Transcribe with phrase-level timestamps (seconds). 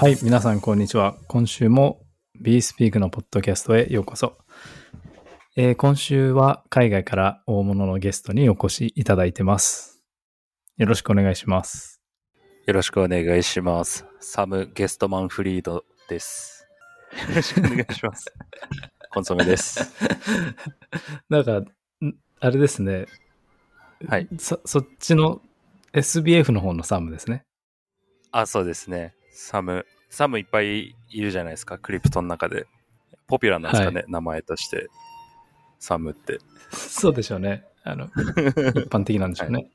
[0.00, 1.16] はい、皆さんこんにちは。
[1.26, 2.06] 今週も
[2.40, 4.38] BeSpeak のポッドキャストへようこそ。
[5.56, 10.00] えー今週は海外から大物のゲストにお越しいただいてます。
[10.76, 12.00] よろしくお願いします。
[12.64, 14.06] よろしくお願いします。
[14.20, 16.68] サム・ゲストマン・フリードです。
[17.30, 18.32] よろしくお願いします。
[19.10, 19.80] コンソメです。
[21.28, 21.66] なんか、ん
[22.38, 23.06] あれですね。
[24.06, 24.28] はい。
[24.38, 25.42] そ、そっちの
[25.92, 27.42] SBF の方のサムですね。
[28.30, 29.17] あ、そうですね。
[29.40, 32.66] サム、サムいっぱいいるじゃないですか、クリプトの中で。
[33.28, 34.88] ポピュラーなんですかね、名前として。
[35.78, 36.40] サムって。
[36.72, 37.64] そうでしょうね。
[37.84, 39.70] あの、 一般的なんでしょうね。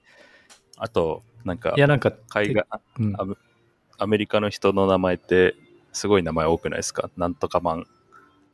[0.78, 2.66] あと、なんかい、や、なんか、海外、
[3.00, 3.26] うんあ
[4.00, 5.56] アメリカの人の名前って、
[5.94, 7.10] すごい名前多くないですか？
[7.16, 7.86] なんとかマン、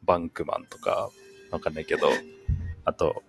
[0.03, 1.09] バンクマンとか、
[1.49, 2.07] わかんないけど、
[2.85, 3.23] あと、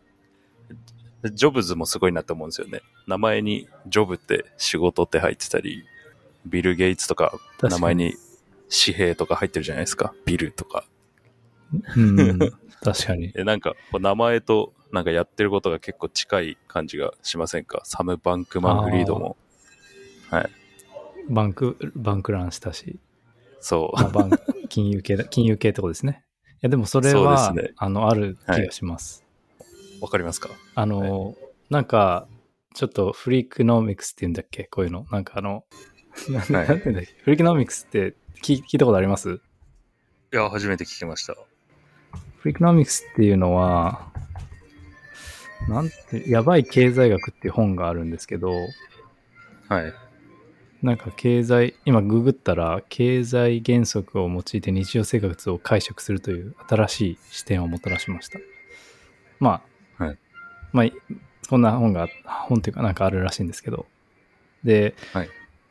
[1.32, 2.82] ジョブズもすごいなと思うんですよね。
[3.06, 5.82] 名前にジョブって仕事って入ってたり、
[6.46, 8.14] ビル・ゲイツとか、名前に
[8.84, 10.14] 紙幣とか入ってるじゃないですか。
[10.24, 10.84] ビルとか。
[11.96, 12.38] うん、
[12.82, 13.32] 確かに。
[13.36, 17.82] えなんか、名前となんかやってることが結構近い感じがしませんか？
[17.84, 19.36] サム・バンクマン・フリードも。
[20.30, 20.50] はい。
[21.28, 22.98] バンク、バンクランしたし、
[23.60, 24.00] そう。
[24.00, 24.30] まあ、バン
[24.68, 26.24] 金融系だ、金融系ってことですね。
[26.54, 29.24] いや、でもそれは、ねあの、ある気がします。
[30.00, 30.50] わかりますか？
[30.74, 31.36] あの、
[31.68, 32.26] なんか、
[32.74, 34.64] ちょっとフリークノミクスって言うんだっけ？
[34.64, 35.06] こういうの。
[35.10, 35.64] なんかあの、
[36.28, 37.12] なはいなんて言うんだっけ？
[37.22, 39.40] フリークノミクスって聞い聞いたことあります？
[40.32, 41.34] いや、初めて聞きました。
[42.38, 44.10] フリークノミクスっていうのは、
[45.68, 48.52] なんて、やばい経済学っていう本があるんですけど、
[49.68, 49.92] はい。
[50.82, 58.38] なんか経済、今ググったら、経済原則を用いて日常生活を解釈するという新しい視点をもたらしました。
[59.38, 59.62] ま
[59.98, 60.18] あ、はい
[60.72, 60.86] まあ、
[61.48, 63.86] こんな本が、本っていうかなんかあるらしいんですけど、
[64.64, 65.28] で、はい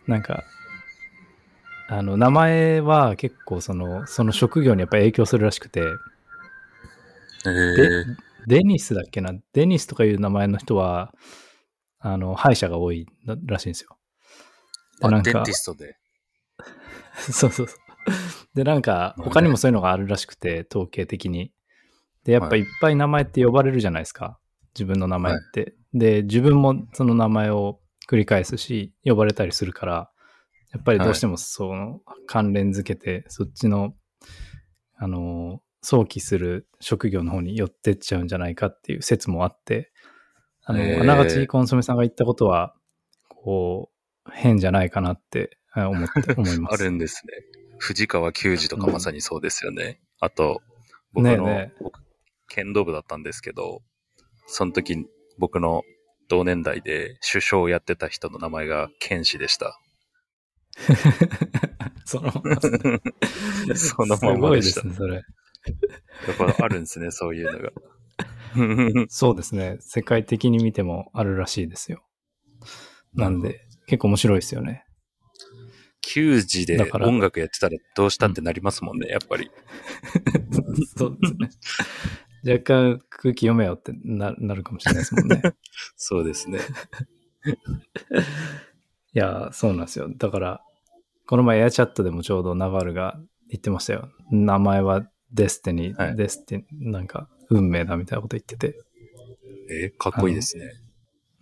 [0.09, 0.43] なんか、
[1.87, 5.81] あの、名前は結構その、その職業にやっぱり影響するらしくて、
[7.45, 8.05] えー、
[8.47, 9.33] デニスだっけな？
[9.53, 11.13] デニスとかいう名前の人は、
[11.99, 13.05] あの、歯医者が多い
[13.45, 13.97] らしいんですよ。
[14.99, 15.95] でなんかあデンティストで。
[17.15, 17.77] そうそうそう。
[18.55, 21.53] で、なんか、ね他にもそういうのがあるらしくて、統計的に。
[22.23, 24.39] で、やっぱはいいっぱい名前って呼ばれるじゃないですか。
[24.73, 25.75] 自分の名前って。
[25.93, 27.79] で、自分もその名前を
[28.09, 30.09] 繰り返すし、呼ばれたりするから、
[30.73, 33.93] やっぱりどうしてもその関連づけて、そっちの、
[34.97, 39.91] あの、想起する職業の方に寄ってっちゃうんじゃないかっていう説もあって、
[40.63, 42.75] あの、あながちコンソメさんが言ったことは、
[43.27, 43.91] こ
[44.25, 46.83] う、変じゃないかなってあ思って、 思いまあす。
[46.83, 47.33] るんですね。
[47.77, 50.01] 藤川球児とかまさにそうですよね。
[50.19, 50.61] あと、
[51.13, 52.01] 僕の、ねえね僕、
[52.47, 53.81] 剣道部だったんですけど、
[54.47, 55.83] その時、僕の
[56.29, 59.79] 同年代で首相をやってた人の名前が剣士でした。
[62.05, 62.55] そのまま。
[63.75, 64.81] そのままでした。
[64.81, 65.15] すごいですね、それ。
[65.15, 65.21] や
[66.51, 67.71] っぱあるんですね、 そういうのが。
[69.09, 69.77] そうですね。
[69.81, 72.03] 世界的に見てもあるらしいですよ。
[73.13, 74.85] なんで、結構面白いですよね。
[76.01, 79.51] 球児で音楽やってたらどうしたってなりますもんね、やっぱり。
[80.95, 81.49] そうですね。
[82.45, 85.41] 若干空気読めよってななるかもしれないですもんね。
[85.95, 86.59] そうですね。
[89.13, 90.09] いや、そうなんですよ。
[90.15, 90.61] だから、
[91.25, 94.09] この前エアチャットでもちょうどナバルが言ってましたよ。
[94.31, 98.75] 名前はデスティニー、はいデスティなんか運命だみたいなこと言ってて。
[99.71, 100.71] えーかっこいいですね。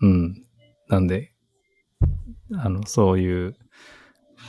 [0.01, 0.45] うん。
[0.89, 1.33] なんで、
[2.53, 3.55] あの、そういう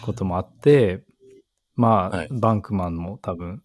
[0.02, 1.04] こともあって、
[1.74, 3.62] まあ、はいバンクマンも多分、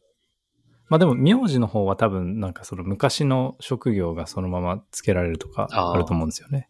[0.89, 6.69] まあでも、名字の方は多分、なんかその昔の職業がそのまま付けられるとかあると思うんですよね。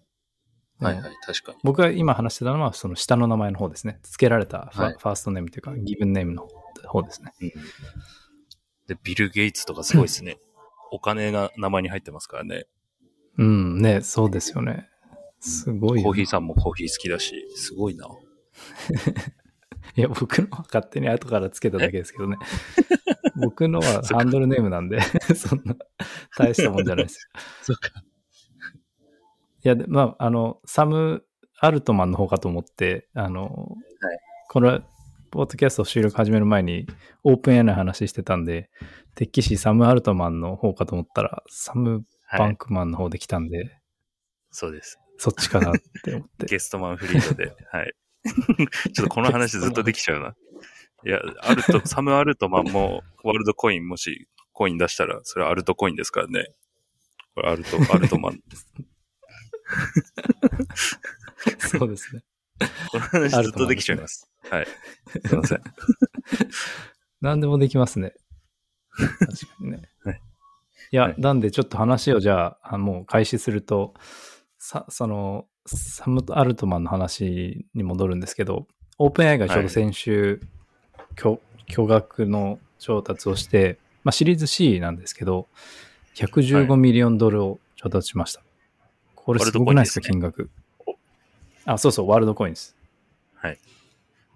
[0.79, 1.57] はいうんはい、確かに。
[1.63, 3.99] 僕が今話してたのは、その下の名前の方ですね。
[4.03, 6.47] 付けられたファ,、はいファーストネームというか、ギブンネームの
[6.87, 7.33] 方ですね。
[7.41, 7.51] うん
[8.87, 10.37] で、ビル・ゲイツとかすごいですね。
[10.91, 12.65] お金が名前に入ってますからね。
[13.37, 14.89] うん、ね、そうですよね。
[15.39, 18.07] すごいコーヒーさんもコーヒー好きだし、すごいな。
[19.95, 22.37] いや、僕のは勝手に後からつけただけですけどね。
[23.41, 25.01] 僕のはハンドルネームなんで、
[25.35, 25.75] そんな
[26.37, 27.41] 大したもんじゃないですよ。
[27.61, 27.89] そうか。
[29.65, 31.25] いや、でまあ、あの、サム・
[31.59, 34.19] アルトマンの方かと思って、あの、はい
[34.49, 34.81] この、
[35.31, 36.85] ポッドキャスト収録始める前に、
[37.23, 38.69] オープンエアの話してたんで、
[39.15, 42.57] てっきしサム・アルトマンの方かと思ったら、サム・バンはい。
[42.57, 43.79] クマンの方で来たんで、
[44.51, 44.99] そうです。
[45.17, 46.45] そっちかなって思って。
[46.45, 47.55] ゲストマンフリードで。
[47.71, 47.93] はい。
[48.93, 50.35] ちょっとこの話ずっとできちゃうな。
[51.05, 56.47] いや、アルト、 サム・アルトマンも、ワールドコインもしコイン出したら、それはアルトコインですからね。
[57.35, 58.39] これアルト、 アルトマン。
[61.59, 62.23] そうですね。
[62.91, 64.29] この話ずっとできちゃいます。
[64.49, 64.67] はい。
[65.25, 65.63] すいません。
[67.21, 68.13] 何でもできますね。
[68.91, 69.89] 確かにね。
[70.03, 70.21] はい
[70.91, 73.95] いや、はいなんでちょっと話をじゃあ、あもう開始すると、
[74.59, 78.67] さ、その、サム・アルトマンの話に戻るんですけど、
[78.99, 80.39] オープン AI がちょうど先週、
[81.15, 85.47] 巨巨額の調達をして、まあシリーズ C なんですけど、
[86.15, 88.41] 115ミリオンドルを調達しました。
[89.15, 90.49] これすごくないですか、金額？
[91.65, 92.75] あ、そうそう、ワールドコインです。
[93.35, 93.59] はい。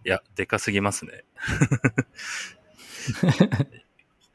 [0.06, 1.24] いや、でかすぎますね。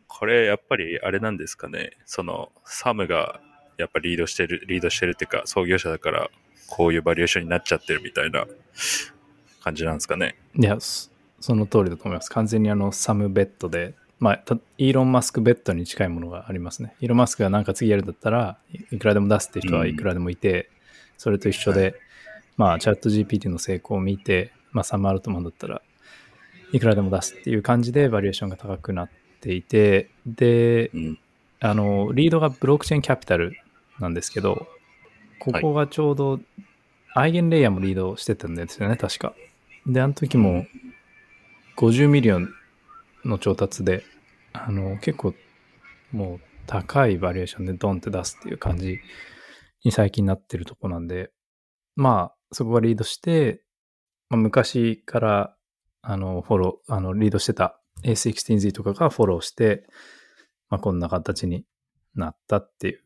[0.07, 1.97] これ、やっぱり、あれなんですかね。
[2.05, 3.41] その、サムが、
[3.79, 6.31] やっぱリードしてる、リードしてるっていうか、創業者だから、
[6.69, 8.47] こういうバリエーションになっちゃってるみたいな
[9.63, 10.37] 感じなんですかね。
[10.55, 11.11] いや、そ
[11.43, 12.31] その通りだと思います。
[12.31, 16.95] 完全にあの、サムベッドで、まあ、たイーロン・マスクベッドに近いものがありますね。
[17.01, 20.71] イーロン・マスクがなんか次やるんだったらい、いくらでも出すって人はいくらでもいて、
[21.19, 21.95] それと一緒で、はい
[22.57, 25.83] まあ、チャット GPT の成功を見て、まあ、サム・アルトマンだったら
[26.73, 29.11] いくらでも出すっていう感じでバリュエーションが高くなっ
[29.41, 31.19] ていて、で、うん。
[31.61, 33.57] あの、リードがブロックチェーンキャピタル
[34.01, 34.67] なんですけど、
[35.39, 36.41] ここがちょうど、
[37.15, 39.35] アイゲンレイヤーもリードしてたんですよね、確か。
[39.87, 40.67] で、あの時も
[41.77, 42.53] 50ミリオン
[43.25, 44.05] の調達で、
[44.53, 45.35] あの、結構
[46.13, 49.01] もう高いバリエーションでドンって出すっていう感じ
[49.85, 51.31] に最近なってるとこなんで、
[51.97, 53.63] まあ、そこがリードして、
[54.29, 55.57] まあ、昔から、
[56.03, 59.87] あの、フォロー、あの、リードしてた A16Z とかがフォローして、
[60.69, 61.65] まあ、こんな形に
[62.15, 63.01] なったっていう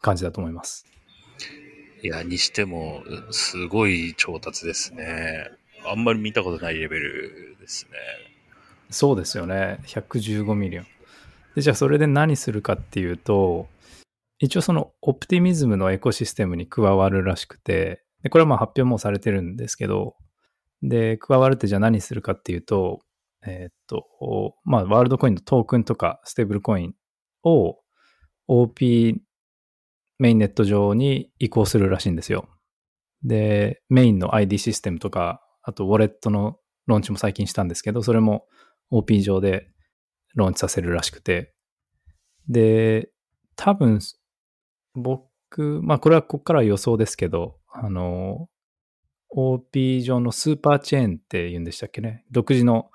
[0.00, 0.86] 感じだと思います。
[2.02, 5.50] いや、にしても、すごい調達ですね。
[5.86, 7.92] あんまり見たことないレベルですね。
[8.90, 9.78] そうですよね。
[9.86, 10.86] 115ミリオン。
[11.54, 13.68] で、じゃあそれで何するかっていうと、
[14.38, 20.16] 一応そのオプティミズムのエコシステムに加わるらしくて、でこれはまあ発表もされてるんですけど、
[20.82, 23.00] で、加わるってじゃあ何するかっていうと、
[23.46, 24.06] えーっと、
[24.64, 26.94] まあ、ワールドコインのトークンとかステーブルコイン
[27.44, 27.78] を
[28.48, 29.20] OP
[30.18, 32.48] メインネット上に移行するらしいんですよ。
[33.22, 38.46] で、メインの ID システムとか、あとウォレットのローンチも最近したんですけど、それも
[38.90, 39.68] OP 上で
[40.34, 41.54] ローンチさせるらしくて。
[42.48, 43.10] で、
[43.56, 44.00] 多分、
[44.94, 48.48] 僕、まあこれはここから予想ですけど、あの、
[49.30, 52.24] OP 上のスーパーチェーンって言うんでしたっけね。
[52.32, 52.90] 独自の、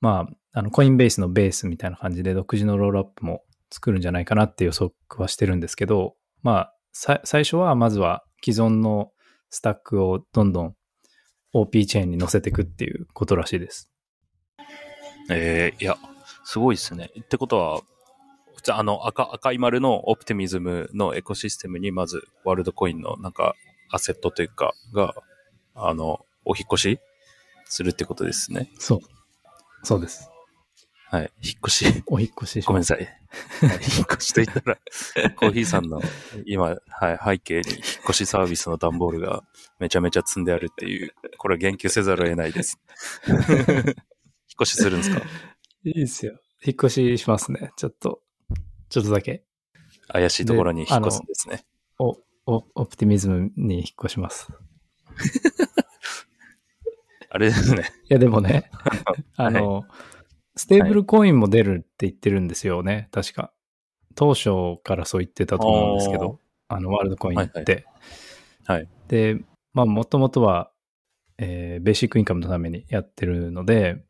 [0.00, 9.10] まあ、あの、コインベースのベースみたいな感じで独自のロールアップも作るんじゃないかなって予測はしてるんですけど、まあ、最初はまずは既存の
[9.50, 10.74] スタックをどんどん
[11.52, 13.90] OP チェーンに乗せていくっていうことらしいです。
[15.30, 15.96] えー、いや、
[16.44, 17.10] すごいですね。
[17.20, 17.80] ってことは、
[18.54, 23.54] 普通あの赤赤い丸のオプティミズムのエコシステムにまずワールドコインのなんか
[23.90, 25.14] アセットというかが、
[25.74, 27.00] あの、お引っ越し
[27.66, 28.70] するってことですね。
[28.78, 29.00] そう。
[29.82, 30.31] そうです。
[31.12, 31.32] はい。
[31.42, 32.02] 引っ越し。
[32.06, 32.60] お引っ越し。
[32.62, 33.00] ごめんなさい。
[33.00, 33.08] は い
[33.98, 34.78] 引っ越しと言ったら、
[35.36, 36.00] コーヒーさんの
[36.46, 39.44] 今、はい、背景に引っ越しサービスの段ボールが
[39.78, 42.80] めちゃめちゃ積んであるっていう、これは言及せざるを得ないです。
[43.28, 43.38] 引っ
[44.62, 45.20] 越しするんですか？
[45.84, 46.40] いいですよ。
[46.64, 47.72] 引っ越ししますね。
[47.76, 48.22] ちょっと、
[48.88, 49.44] ちょっとだけ。
[50.08, 51.66] 怪しいところに引っ越すんですね。
[51.98, 54.48] お、お、オプティミズムに引っ越します。
[57.28, 57.92] あれですね。
[58.08, 58.70] いや、でもね、
[59.36, 59.84] あの、
[60.56, 63.52] ステーブルコインも出るって言ってるんですよね、確か。
[64.14, 64.50] 当初
[64.82, 67.86] からそう言ってたと思うんですけど、あの、ワールドコインって。
[68.64, 69.38] はいはいで、
[69.74, 70.70] まあ、もともとは、
[71.38, 74.04] えーベーシックインカムのためにやってるので、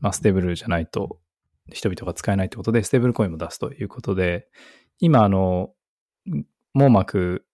[0.00, 1.18] まあ、ステーブルじゃないと
[1.72, 4.48] 人々が使えないってことで、ステーブルコインも出すということで、
[4.98, 5.70] 今、あの、
[6.74, 7.44] 網膜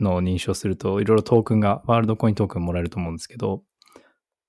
[0.00, 3.62] の認証すると、いろいろトークンが、ワールドコイントークンもらえると思うんですけど、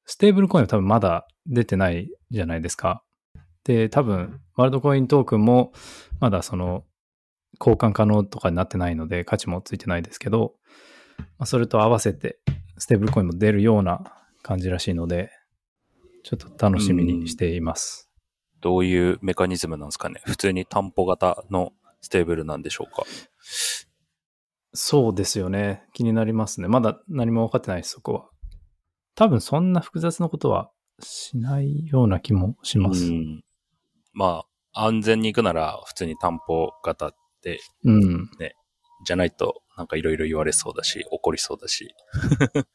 [0.06, 3.04] ステーブルコインは多分まだ出てないじゃないですか。
[3.70, 5.74] で、多分、ワールドコイントークンも、
[6.20, 6.86] まだその、
[7.60, 10.56] 交換可能とかになってないので、価値もついてないですけど、
[11.20, 12.40] まあ、それと合わせて、
[12.80, 14.12] ステーブルコインも出るような
[14.42, 15.30] 感じらしいので、
[16.24, 18.10] ちょっと楽しみにしています。
[18.60, 20.20] どういうメカニズムなんですかね？
[20.26, 21.72] 普通に担保型の
[22.02, 23.04] ステーブルなんでしょうか？
[24.74, 25.84] そうですよね。
[25.94, 26.68] 気になりますね。
[26.68, 28.30] まだ何も分かってないです、そこは。
[29.14, 33.06] 多分そんな複雑なことはしないような気もします。
[33.06, 33.44] うん。
[34.14, 38.30] まあ、安全に行くなら普通に担保型で、うん。
[39.06, 41.96] じゃないとなんかいろいろ言われそうだし、怒りそうだし。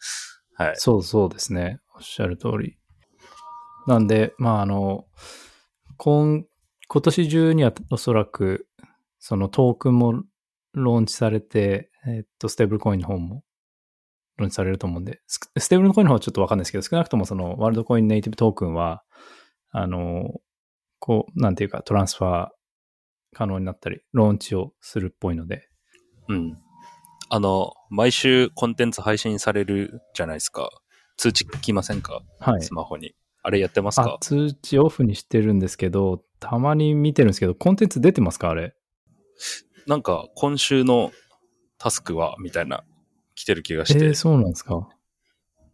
[0.54, 0.76] はい。
[0.76, 1.80] そうそうですね。
[1.94, 2.78] おっしゃる通り。
[3.86, 5.06] なんで、まあ、あの、
[5.98, 6.46] 今、
[6.88, 8.66] 今年中にはおそらく、
[9.18, 10.24] そのトークンも
[10.72, 13.44] ローンチされて、えっと、ステーブルコインの方も
[14.36, 19.02] ローンチされると思うんで、スステーブルコインの方はちょっとわかんないですけど、少なくともそのワールドコインネイティブトークンは、
[19.70, 20.40] あの、
[21.06, 22.48] こう、なんていうか、トランスファー
[23.34, 25.68] 可能になったり、ローンチをするっぽいので。
[26.28, 26.56] うん。
[27.28, 30.70] あの、毎週コンテンツ配信されるじゃないですか。
[31.18, 32.22] 通知来ませんか？
[32.40, 32.62] はい。
[32.62, 33.14] スマホに。
[33.42, 38.48] あれやってますあか、通知オフにしてるんですけど、たまに見てるんですけど、コンテンツ出てますか？
[38.48, 38.74] あれ。
[39.86, 41.12] なんか、今週の
[41.76, 42.82] タスクは、みたいな、
[43.34, 44.08] 来てる気がえして。
[44.08, 44.88] ー、そうなんですか。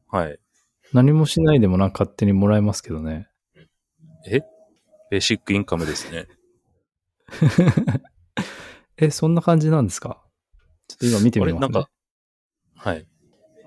[0.09, 0.41] はい。
[0.93, 3.29] 何もしないでもな勝手にもらえますけどね。
[4.29, 4.41] え？
[5.11, 6.29] ベーシックインカムですね。
[8.97, 10.23] え、そんな感じなんですか？
[10.89, 11.61] ちょっと今見てみます、ね。
[11.61, 11.91] なんか
[12.77, 13.07] はい。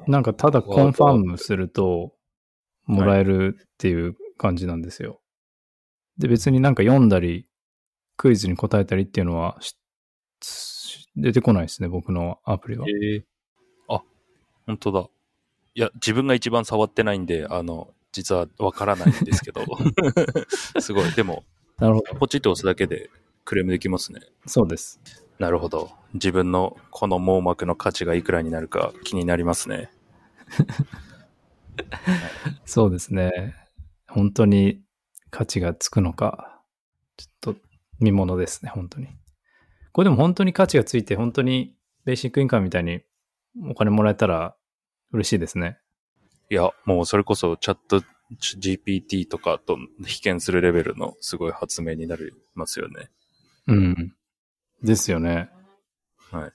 [0.07, 2.13] なんかただコンファームすると、
[2.85, 5.21] もらえるっていう感じなんですよ。
[6.17, 7.47] で、別になんか読んだり、
[8.17, 9.57] クイズに答えたりっていうのは
[11.15, 12.85] 出てこないですね、僕のアプリは。
[12.87, 13.25] ええ
[13.87, 14.03] あ、
[14.65, 15.09] 本当だ。
[15.75, 19.65] いや、自分が一番触ってないんで、あの、実はわからないんですけど。
[20.79, 21.11] すごい。
[21.11, 21.43] でも、
[21.79, 22.19] なるほど。
[22.19, 23.09] ポチッと押すだけで
[23.43, 24.21] クレームできますね。
[24.45, 25.01] そうです。
[25.39, 25.91] なるほど。
[26.13, 29.91] 自分のこの網膜の価値がいくらになるか気になりますね。
[32.65, 33.55] そうですね。
[34.07, 34.81] 本当に
[35.31, 36.61] 価値がつくのか、
[37.17, 37.61] ちょっと
[37.99, 39.07] 見ものですね、本当に。
[39.91, 43.01] これでも本当に価値がついて、本当にベーシックインカムみたいに
[43.67, 44.55] お金もらえたら
[45.11, 45.79] 嬉しいですね。
[46.49, 48.01] いや、もうそれこそチャット
[48.39, 53.09] GPT とかと比肩するレベルのすごい発明になりますよね。
[53.67, 54.15] うん。
[54.81, 55.49] ですよね。
[56.31, 56.51] はい。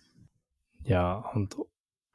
[0.89, 1.67] いや、本当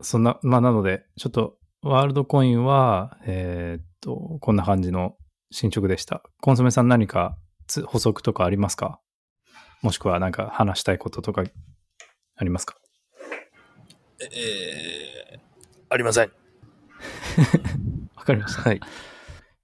[0.02, 5.16] そんな、まあなので、ちょっとワールドコインは、えーっと、こんな感じの
[5.52, 6.24] 進捗でした。
[6.42, 7.38] コンソメさん何か
[7.68, 9.00] つ補足とかありますか？
[9.82, 11.44] もしくはなんか話したいこととか
[12.36, 12.76] ありますか？
[14.20, 15.40] えー、
[15.90, 16.32] ありません。
[18.16, 18.62] わかりました。
[18.64, 18.82] はい。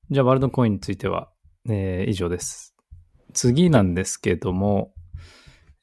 [0.09, 1.29] じゃあ、ワールドコインについては、
[1.67, 2.75] えー以上です。
[3.33, 4.93] 次なんですけども、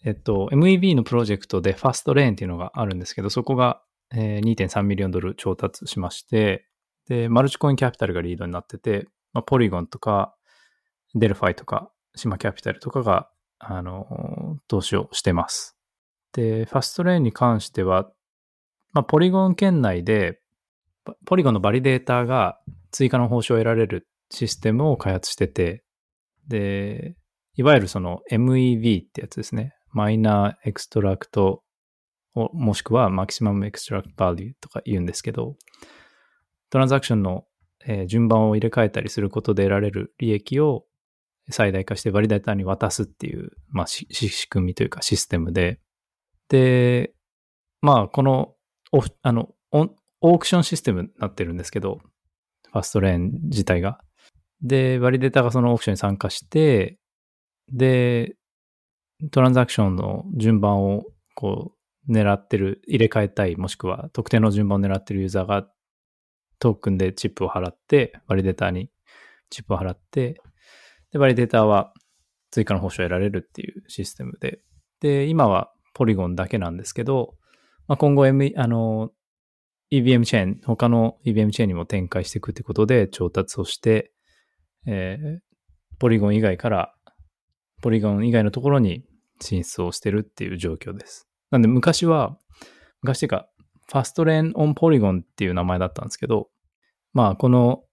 [0.05, 3.83] えっと、MEB のプロジェクトでファストレーンっていうのがあるんですけど、そこが、
[4.13, 6.67] えー2.3ミリオンドル調達しまして、
[7.09, 10.35] で、マルチコインキャピタルがリードになってて、まあ、ポリゴンとか、
[11.15, 15.77] デルファイとか、シマキャピタルとかが、あの、投資をしてます。
[16.33, 18.11] で、ファストレーンに関しては、
[18.93, 20.41] まあ、ポリゴン圏内で、
[21.25, 22.59] ポリゴンのバリデータが
[22.91, 25.85] 追加の報酬を得られるシステムを開発してて、
[26.49, 27.17] で、
[27.55, 29.75] いわゆるその MEV ってやつですね。
[29.93, 31.63] マイナーエクストラクト
[32.35, 35.57] をもしくはマキシマムエクストラクトバリューとか言うんですけど、
[36.71, 37.45] トランザクションの、
[38.09, 40.87] 順番を入れ替えたりすることで得られる利益を
[41.51, 45.79] 最大化してバリデータに渡すっていう、まあ、仕組みというかシステムで、
[46.49, 47.15] で、
[47.83, 48.55] まあ、この
[49.23, 49.51] あの
[50.21, 52.01] オークションシステムになってるんですけど、
[52.73, 54.01] ファストレーン自体が。
[54.63, 56.99] で、バリデータがそのオークションに参加して、
[57.73, 58.37] で、
[59.31, 61.05] トランザクションの順番を
[61.35, 61.73] こ
[62.09, 65.67] う狙ってる、入れ替えたい、もしくは特定の順番を狙ってるユーザーが
[66.59, 68.91] トークンでチップを払って、バリデータに
[69.51, 70.41] チップを払って、
[71.13, 71.93] で、バリデータは
[72.51, 74.61] 追加の報酬を得られるっていうシステムで、
[75.01, 77.35] で、今はポリゴンだけなんですけど、
[77.89, 79.11] まあ、今後、M、あの、
[79.93, 84.13] EVM チェーン、他の EVM チェーンにも展開していくってことで調達をして、
[84.87, 85.47] えー
[85.99, 86.95] ポリゴン以外から、
[87.83, 89.05] ポリゴン以外のところに
[89.41, 91.29] 進出をしてるっていう状況です。
[91.51, 92.39] なんで昔は、
[93.03, 93.49] 昔っていうか、
[93.89, 96.49] ファストレーンオンポリゴンっていう名前だったんですけど、
[97.13, 97.85] まあこの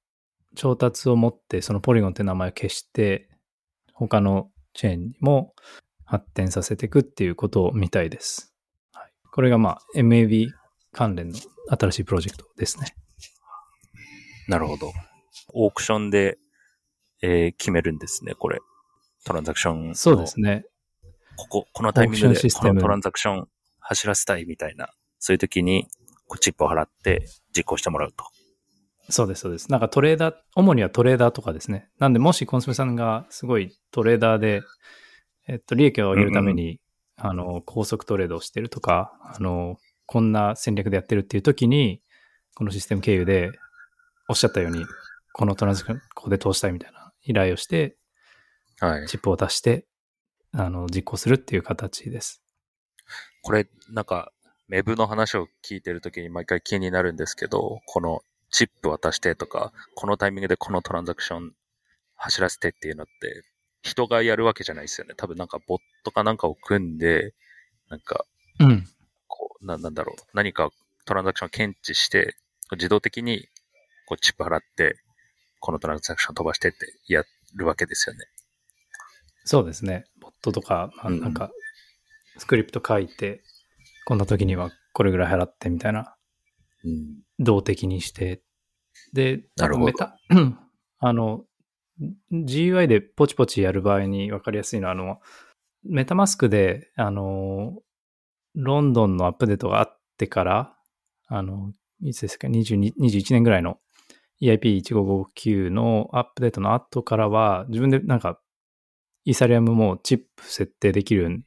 [0.56, 3.30] 調達を持ってそのポリゴンって名前を消して、
[3.94, 5.54] 他のチェーンにも
[6.04, 8.54] 発展させていくっていうことを見たいです。
[8.92, 10.50] はい、これがまあ MAV
[10.94, 11.36] 関連の
[11.70, 12.96] 新しいプロジェクトですね。
[14.48, 14.92] なるほど。
[15.54, 16.38] オークションで、
[17.22, 18.60] えー決めるんですね、これ。
[19.26, 19.96] トランザクションの。
[19.96, 20.66] そうですね。
[21.36, 23.48] ここ、このタイミングでこのトランザクション
[23.80, 25.88] 走らせたいみたいな、そういう時に、
[26.40, 28.26] チップを払って実行してもらうと。
[29.10, 29.72] そうです、そうです。
[29.72, 31.90] なんかトレーダー、主にはトレーダーとかですね。
[32.00, 34.62] なんで、もしコンソメさんがすごいトレーダーで、
[35.48, 36.80] えっと、利益を上げるために、
[37.18, 39.78] あの、高速トレードをしてるとか、あの、
[40.14, 42.00] こんな戦略でやってるっていう時に、
[42.54, 43.50] このシステム経由で、
[44.30, 44.86] おっしゃったように、
[45.32, 47.98] このトランザクション、ここで通したいみたいな依頼をして、
[48.80, 49.08] はい。
[49.08, 49.88] チップを出して、
[50.52, 52.44] あの、実行するっていう形です。
[53.42, 54.32] これ、なんか、
[54.68, 61.54] メブの話を聞いてるときに毎回気になるんですけど、このチップ渡してとか、このタイミングでこのトランザクション
[62.18, 63.42] 走らせてっていうのって、
[63.82, 65.16] 人がやるわけじゃないですよね。
[65.18, 67.34] 多分なんかボットかなんかを組んで、
[67.90, 68.26] なんか、
[68.60, 68.88] うん。
[69.64, 70.70] ななんだろう、何か
[71.06, 72.36] トランザクションを検知して、
[72.72, 73.48] 自動的に
[74.06, 74.98] こうチップ払って、
[75.60, 77.24] このトランザクション飛ばしてってや
[77.56, 78.26] るわけですよね。
[79.46, 80.06] そうですね。
[80.20, 81.52] ボットとか、まあうんなんか、
[82.38, 83.42] スクリプト書いて、
[84.06, 86.16] こんな時にはこれぐらい払ってみたいな、
[86.84, 87.22] うん。
[87.40, 88.42] 動的にして、
[89.14, 90.18] で、なるほどメタ、
[91.00, 91.46] あの、
[92.32, 95.20] GUI でポチポチやる場合に分かりやすいのは、あの、
[95.84, 97.82] メタマスクで、あの、
[98.56, 100.76] ロンドンのアップデートがあってから、
[101.28, 103.80] あの、いつですか、22 21年ぐらいの
[104.42, 108.40] EIP1559 のアップデートの後からは、自分でなんか、
[109.26, 111.44] イーサリアムもチップ設定できるように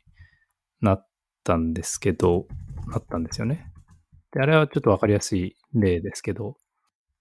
[0.81, 1.09] なっ
[1.45, 2.47] たんですけど、
[2.89, 3.71] なったんですよね。
[4.33, 6.57] で、あれはちょっとわかりやすい例ですけど、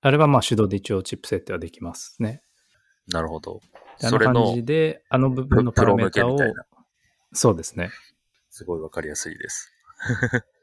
[0.01, 2.41] あれはまあ手動で一応チップ設定はできますね。
[3.07, 3.59] なるほど。
[3.99, 6.37] であの感それのじ、で、あの部分のパラメータを
[7.33, 7.89] そうですね。
[8.49, 9.74] すごいわかりやすいです。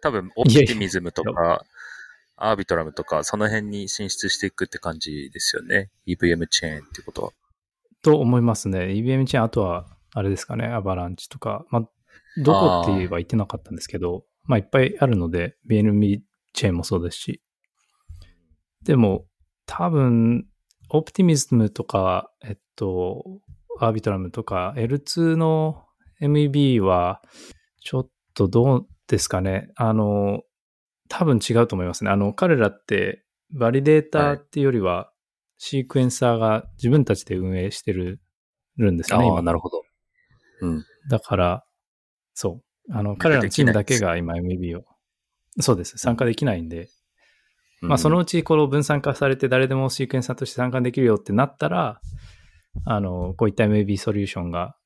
[0.02, 1.64] 多分、オプティミズムとか、
[2.36, 5.90] アービトラムとか、その辺に進出していくって感じですよね。
[6.06, 7.30] EVM チェーンってことは。
[8.02, 8.86] と思いますね。
[8.86, 11.82] EVM チェーン、あとは、あれですかね、アバランチとか、まあ、
[12.42, 16.20] どこって言えば言ってなかったんですけど、まあ、いっぱいあるので、BNB
[16.52, 17.42] チェーンもそうですし。
[18.84, 19.26] でも、
[19.66, 20.46] 多分、
[20.90, 23.24] オプティミズムとか、えっと、
[23.78, 25.84] アービトラムとか、L2 の
[26.20, 27.22] MEB は、
[27.80, 29.68] ちょっとどうですかね。
[29.76, 30.40] あの、
[31.10, 32.10] 多分違うと思いますね。
[32.10, 35.12] あの、彼らって、バリデータっていうよりは、
[35.58, 38.22] シークエンサーが自分たちで運営してる
[38.78, 39.42] るんですよね、ああ、今。
[39.42, 39.82] なるほど。
[40.62, 40.84] うん。
[41.10, 41.64] だから、
[42.32, 42.94] そう。
[42.94, 44.84] あの、で彼らのチームだけが今 MEB を。
[45.60, 45.98] そうです。
[45.98, 46.88] 参加できないんで。
[47.82, 52.00] うんまあ、そのうちこの分散化されて誰でもシークエンサーとして参加できるよってなったら、
[52.86, 54.76] あの、こういった MEB ソリューションが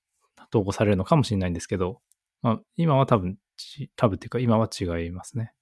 [0.50, 2.00] 投稿されるのかもしれないんですけど、
[2.42, 5.53] まあ、今は多分ち、多分っていうか今は違いますね。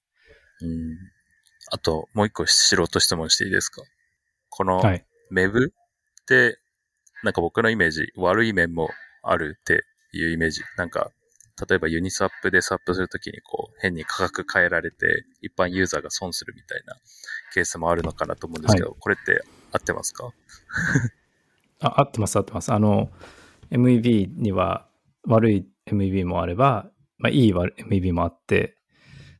[0.61, 0.97] うん。
[1.73, 3.83] あと、もう一個素人質問していいですか？
[4.51, 5.05] この、はい。
[5.31, 6.59] メブって、
[7.23, 8.91] なんか僕のイメージ、悪い面も
[9.23, 10.63] あるっていうイメージ。
[10.77, 11.11] なんか、
[11.69, 16.97] 例えばユニスワップでスワップするときにこう、変に価格変えられて、一般ユーザーが損するみたいな
[17.55, 20.13] ケースもあるのかなと思うんですけど、これって合ってます？
[20.13, 20.31] か
[21.81, 22.73] あ、合ってます、合ってます。
[22.73, 23.11] あの、
[23.71, 24.89] MEV には
[25.27, 26.91] 悪い MEV もあれば、
[27.25, 28.77] まあ、いい MEV もあって、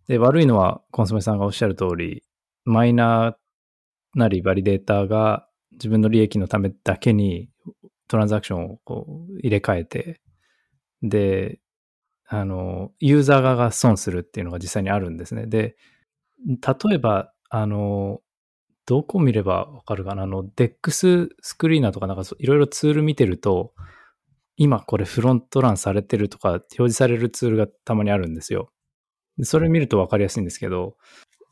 [0.09, 2.25] で、悪いのはコンソメさんがおっしゃる通り、
[2.65, 3.35] マイナー
[4.19, 7.51] なりバリデーターが自分の利益のためだけに
[8.09, 10.23] トランザクションをこう入れ替えて、
[11.03, 11.61] で、
[12.27, 15.47] あの、ユーザー側が損するっていうのが実際にあるんですね。
[15.47, 15.77] で、
[16.47, 18.21] 例えば、あの、
[18.87, 20.23] どこ見ればわかるかな？
[20.23, 23.75] あの、DEX スクリーナーとかなんかいろいろツール見てると、
[24.57, 28.71] 今これフロントランされてるとか表示されるツールがたまにあるんですよ。
[29.43, 30.97] それ見るとわかりやすいんですけど、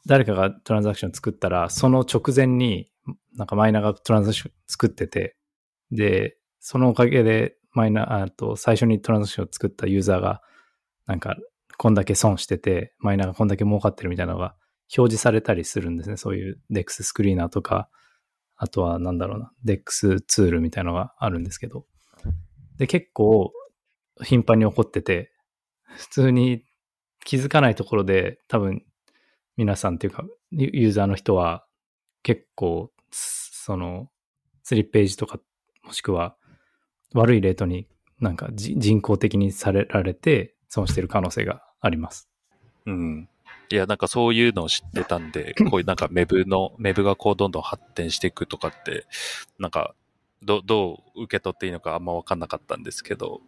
[0.07, 2.91] 誰かがトランザクション作ったら、その直前に
[3.37, 5.37] なんかマイナーがトランザクション作ってて、
[5.91, 10.41] で、そのおかげでマイナー、あと最初にトランザクションを作ったユーザーが、
[11.07, 11.37] なんか
[11.77, 14.55] こんだけ損してて、マイナーがこんだけ儲かってるみたいなのが
[14.97, 16.17] 表示されたりするんですね。
[16.17, 17.89] そういう DEX スクリーナーとか、
[18.57, 21.87] あとはなんだろうな、DEX ツールみたいなのがあるんですけど。
[22.83, 23.53] で、結構
[24.25, 25.31] 頻繁に起こってて、
[25.85, 26.65] 普通に
[27.25, 28.83] 気づかないところで多分
[29.57, 31.65] 皆さんっていうかユーザーの人は
[32.25, 34.09] 結構その
[34.65, 35.39] スリッページとか
[35.85, 36.35] もしくは
[37.15, 37.87] 悪いレートに
[38.19, 42.29] なんか人工的にされられて損してる可能性があります。
[42.87, 43.29] うん。
[43.71, 49.07] いや、なんかそういうのを知ってたんで、こういうなんかメブの、メブがこうどんどん発展していくとかって、
[49.59, 49.95] なんか、
[50.43, 53.41] どどう受け取っていいのかあんま分かんなかったんですけど、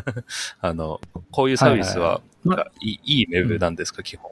[0.60, 4.30] あの、こういうサービスは、まなんかいいいいメブなんですか、基本。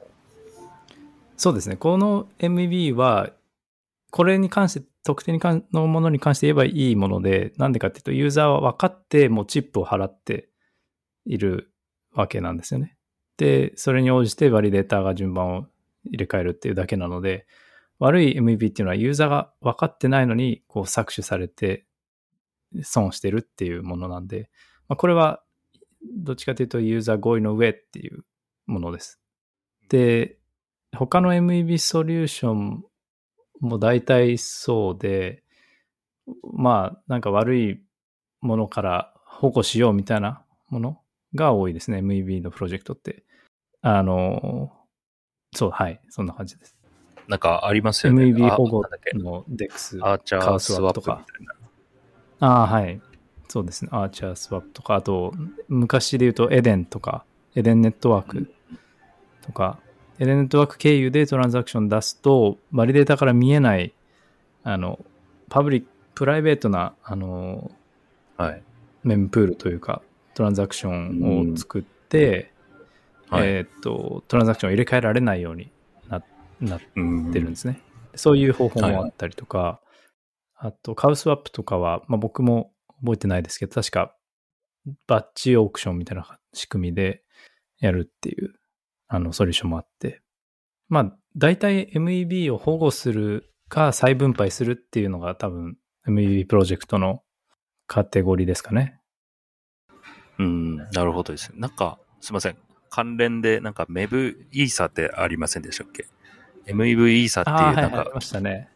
[1.37, 1.75] そうですね。
[1.75, 3.31] この MEB は、
[4.11, 10.49] これに関して、特定に関のものに関して言えばいいもので、なんでかっていうと、ユーザーは分かって、もうチップを払って
[11.25, 11.73] いる
[12.13, 12.97] わけなんですよね。
[13.37, 15.65] で、それに応じてバリデータが順番を
[16.05, 17.47] 入れ替えるっていうだけなので、
[17.97, 21.85] 悪い MEB っていうのはユーザーが分かってないのに、こう搾取されて
[22.83, 24.49] 損してるっていうものなんで、
[24.87, 25.43] まあ、これは
[26.15, 28.23] どっちかというとユーザー合意の上っていう
[28.65, 29.19] ものです。
[29.89, 30.37] で、
[30.95, 32.83] 他の MEB ソリューション
[33.59, 35.43] も大体そうで、
[36.53, 37.81] まあ、なんか悪い
[38.41, 41.01] ものから保護しようみたいなもの
[41.35, 41.99] が多いですね。
[41.99, 43.23] MEB のプロジェクトって。
[43.81, 44.71] あの、
[45.55, 46.75] そう、はい、そんな感じです。
[47.27, 48.25] なんかありますよね。
[48.25, 51.25] MEB あ保護の DEX、アーチャカーースワとか。
[52.41, 53.01] ああ、はい。
[53.47, 53.89] そうですね。
[53.91, 55.33] アーチャースワップとか、あと、
[55.67, 57.23] 昔で言うとエデンとか、
[57.55, 58.53] エデンネットワーク
[59.41, 59.79] とか、
[60.19, 63.93] エレネットワーク経由でトランザクション出すと、バリデータから見えない、
[64.63, 64.99] あの、
[65.49, 67.71] パブリック、プライベートな、あの、
[68.37, 68.63] はい。
[69.03, 70.01] メンプールというか、
[70.33, 72.51] トランザクションを作って、
[73.29, 73.49] はい。
[73.49, 75.71] えーっと、トランザクションを入れ替えられないように
[76.09, 76.21] な
[76.59, 77.79] なっうんてるんですね。
[78.15, 79.79] そういう方法もあったりとか、
[80.63, 82.71] あと、カウスワップとかは、まあ、僕も
[83.01, 84.15] 覚えてないですけど、確か、
[85.07, 87.23] バッジオークションみたいな仕組みで
[87.79, 88.53] やるっていう、
[89.07, 90.21] あの、ソリューションもあって、
[90.87, 97.23] まあ、大体 MEB を保護するか再分配するっていうのが多分 MEB プロジェクトの
[97.87, 98.99] カテゴリーですかね。
[100.37, 101.59] うん、なるほどですね。
[101.59, 102.57] なんか、すいません。
[102.91, 106.05] 関連で、なんか MEV イーサってありませんでしたっけ
[106.67, 108.69] ?MEV イーサっていう、ないんかはい、あり、ましたね。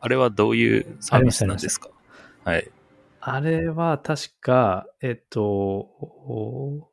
[0.00, 1.90] あれはどういうサービスなんですか？
[2.44, 2.70] はい。
[3.20, 6.90] あれは確か、えっと、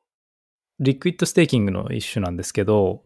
[0.80, 3.04] リクイッドステーキングの一種なんですけど、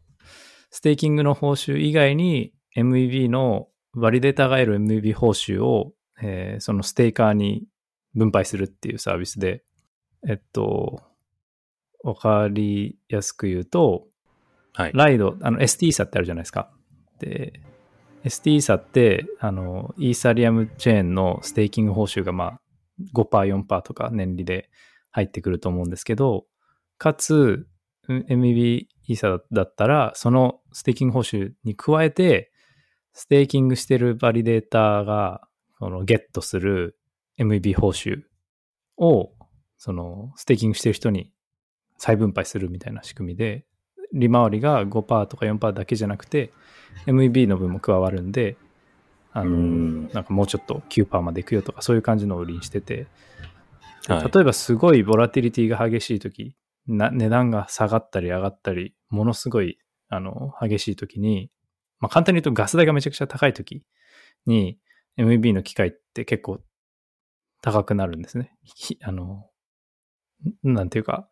[0.72, 7.68] ステーキングの報酬以外に MEB のバリデータが得る MEB 報酬を、えーそのステーカーに
[8.16, 9.64] 分配するっていうサービスで、
[10.28, 11.04] えっと、
[12.04, 14.08] わかりやすく言うと、
[14.74, 14.92] はい。
[14.94, 16.72] ライド、あの ST 差ってあるじゃないですか。
[17.20, 17.62] で、
[18.24, 22.62] ST イーサって、あの、イーサリアムチェーンのステーキング報酬がまあ
[23.14, 24.70] 5%、4%とか年利で
[25.12, 26.46] 入ってくると思うんですけど、
[26.98, 27.68] かつ、
[28.08, 32.52] MEB イーサだったら、そのステーキング報酬に加えて、
[33.14, 35.42] ステーキングしてるバリデーターが、
[35.80, 36.98] そのゲットする
[37.40, 38.22] MEB 報酬
[38.98, 39.32] を、
[39.78, 41.34] そのステーキングしてる人に
[41.98, 43.66] 再分配するみたいな仕組みで、
[44.14, 46.52] 利回りが5%とか4%だけじゃなくて、
[47.08, 48.58] MEB の分も加わるんで、
[49.34, 53.08] あの、うんなんかもうちょっと9%までいくよとか、そういう感じのを売りにしてて、
[54.08, 56.56] ではい例えばすごいボラティリティが激しいとき、
[56.88, 59.78] な値段が下がったり上がったり、ものすごい、
[60.10, 61.52] あの、激しいときに、
[62.00, 63.84] まあ簡単に言うとガス代がめちゃくちゃ高いとき
[64.46, 64.80] に、
[65.18, 66.60] MEB の機械って結構
[67.62, 68.54] 高くなるんですね。
[68.64, 69.46] ひあの、
[70.64, 71.30] んなんていうか、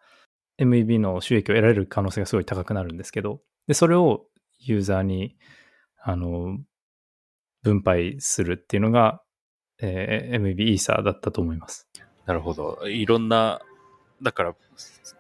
[0.60, 4.26] MEB の収益を得られる可能性がすごい高くなるんですけど、で、それを
[4.60, 5.36] ユーザーに、
[6.02, 6.58] あの、
[7.63, 9.22] 分配するっていうのが、
[9.82, 11.88] えー MEB イーサーだったと思います。
[12.26, 12.80] なるほど。
[12.88, 13.62] いろんな、
[14.22, 14.56] だから、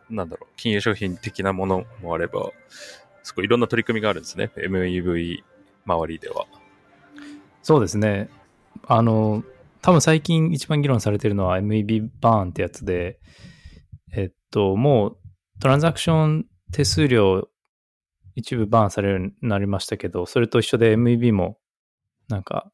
[0.09, 2.51] なんだろう、金融商品的なものもあれば、
[3.23, 4.51] すごいいろんな取り組みがあるんですね。
[4.55, 5.43] MEV
[5.85, 6.45] 周りでは。
[7.61, 8.29] そうですね。
[8.87, 9.43] あの、
[9.81, 13.19] 多分最近一番議論されてるのは MEB バーンってやつで、
[14.13, 15.17] えっと、もう
[15.59, 17.47] トランザクション手数料
[18.39, 21.57] 一部バーンされるようになりましたけど、それと一緒で MEB も
[22.29, 22.71] なんか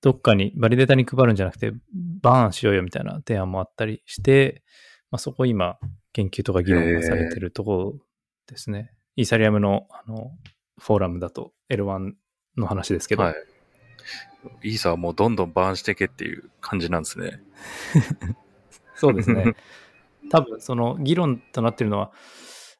[0.00, 1.72] どっかにバリデータに配るんじゃなくて
[2.20, 4.62] バーンしようよみたいな提案もあったりして、
[5.10, 5.78] まあ、そこ今
[6.12, 7.94] 研究とか議論がされてるところ
[8.46, 8.92] ですね。
[9.16, 10.30] イーサリアムのあの
[10.78, 12.12] フォーラムだと L1
[12.56, 13.34] の話ですけど、はい。
[14.62, 17.40] イーサはもうどんどんバーンしてけっていう感じなんですね。
[18.96, 19.54] そうですね。
[20.30, 22.12] 多分その議論となってるのは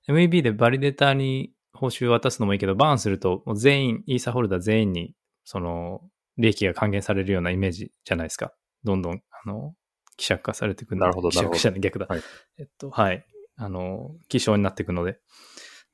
[0.08, 6.02] MEB でバリデータに報酬を渡すのもいいけど、バーンするともう全員、イーサホルダー全員にその
[6.38, 8.52] 利益が還元されるようなイメージじゃないですか。
[8.84, 9.74] どんどん、あの、
[10.16, 12.06] 希釈化されていくなるほど希釈じゃない、逆だ。
[12.08, 12.22] はい
[12.58, 13.26] えっと、はい。
[13.56, 15.12] あの、希少になっていくので。
[15.12, 15.18] で、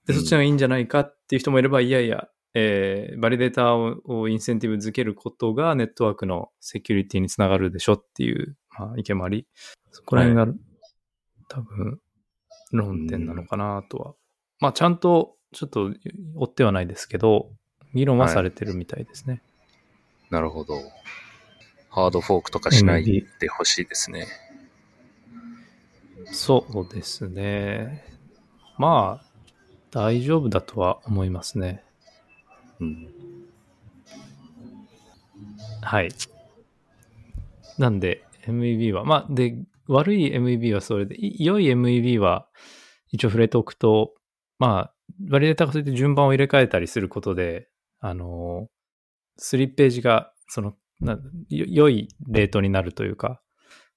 [0.09, 9.47] うんそっちの方がいいんじゃないかっていう人もいれば、いやいや、えーバリデータををインセンティブづけることがネットワークのセキュリティにつながるでしょっていう、まあ、意見もあり、
[9.91, 10.47] そこら辺が、
[11.49, 12.01] 多分、
[12.73, 14.15] 論点なのかなとは。
[14.61, 15.93] まあ、ちゃんと、ちょっと
[16.37, 17.51] 追ってはないですけど、
[17.95, 19.43] 議論はされてるみたいですね。
[20.31, 20.81] なるほど。
[21.89, 24.27] ハードフォークとかしないでほしいですね。
[26.27, 28.05] そうですね。
[28.77, 29.27] まあ、
[29.91, 31.83] 大丈夫だとは思いますね。
[32.81, 33.09] うん。
[35.81, 36.11] はい。
[37.79, 39.57] なんで、MEB は、まあ、で、
[39.87, 42.47] 悪い MEB はそれで、い良い MEB は
[43.11, 44.15] 一応触れておくと、
[44.59, 47.69] まあ、バリデータがそうやって順番を入れ替えたりすることで、
[48.01, 48.69] あの、
[49.37, 50.75] スリッページが、その、
[51.49, 53.41] 良いレートになるというか、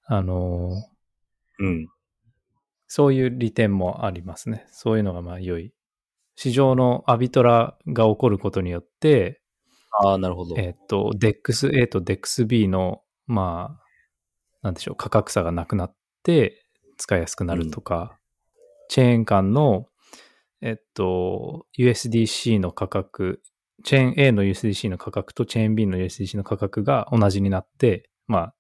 [0.06, 0.70] あの、
[1.60, 1.88] うん。
[2.88, 4.66] そういう利点もありますね。
[4.72, 5.74] そういうのがまあ良い。
[6.36, 9.42] 市場のアビトラが起こることによって、
[9.92, 10.56] ああ、なるほど。
[10.58, 13.84] えっ、と、DEXA と DEXB の、まあ、
[14.62, 16.66] なんでしょう、価格差がなくなって
[16.98, 18.18] 使いやすくなるとか、
[18.90, 19.88] チェーン間の、
[20.62, 23.42] えっと、USDC の価格、
[23.84, 28.56] チェーン A の USDC の価格とチェーン B の USDC の価格が同じになって、まあ、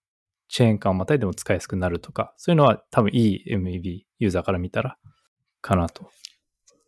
[0.47, 4.97] チェーン間をまたいでも使いやすくなるとか、そういうのは多分いい MEB、ユーザーから見たら、
[5.61, 6.09] かなと。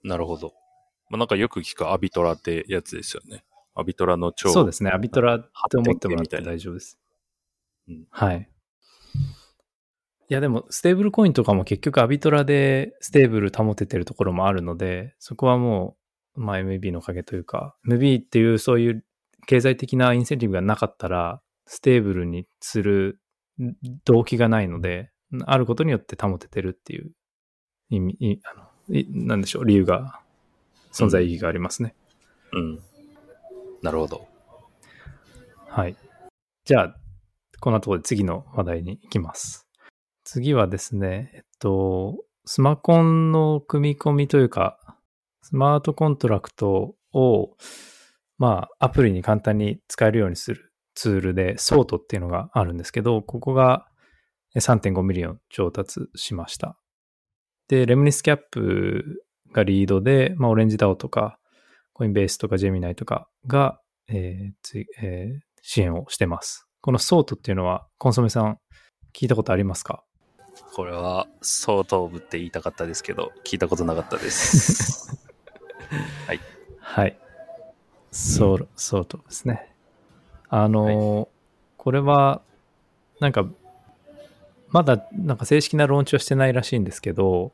[0.04, 0.54] なるほど。
[1.10, 3.44] まあ、なんかよく聞くアビトラってやつですよね。
[3.76, 4.50] アビトラの超。
[4.50, 4.92] そうですね。
[4.92, 7.00] アビトラって思ってもらって大丈夫です。
[7.88, 8.50] うんはい。
[10.34, 15.96] いやでも、ステーブルコインとかも結局アビトラでステーブル保ててるところもあるので、そこはも
[16.36, 19.06] う、まあ MB のおかげというか、MB っていうそういう
[19.46, 23.20] 経済的なインセンティブがなかったら、ステーブルにする
[24.06, 25.12] 動機がないので、
[25.46, 27.12] あることによって保ててるっていう
[27.92, 28.56] 意味、いあ
[28.90, 30.20] のいなんでしょう、理由が、
[30.92, 31.94] 存在意義がありますね。
[32.54, 32.80] うん。
[33.84, 34.28] なるほど。
[35.68, 35.96] はい。
[36.66, 36.96] じゃあ、
[37.60, 39.63] こんなところで次の話題に行きます。
[40.24, 44.78] 次はですね、えっと、スマコンの組み込みというか、
[45.42, 47.56] スマートコントラクトを、
[48.38, 53.88] まあ、アプリに簡単に使えるようにするツールで、 Sort っていうのがあるんですけど、ここが
[54.56, 56.78] 3.5 million 調達しました。
[57.68, 61.38] で、 Lemniscapがリードで、まあ、オレンジダオとか、
[61.94, 66.68] コインベースとかジェミナイとかが、えーえー支援をしてます。
[66.82, 68.60] このソートっていうのは、コンソメさん、
[69.16, 70.04] 聞いたことありますか？
[70.74, 75.20] これは、ソートオブって言いたかったですけど、聞いたことなかったです。
[76.80, 77.18] はい。
[78.12, 79.74] ソーソートですね。
[80.50, 81.34] あのー
[81.84, 82.42] これは、
[83.20, 83.46] なんか、
[84.70, 87.52] まだ、なんか正式なローンチはしてないらしいんですけど、